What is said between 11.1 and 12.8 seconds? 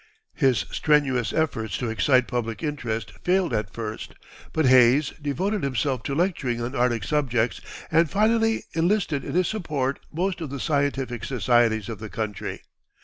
societies of the country.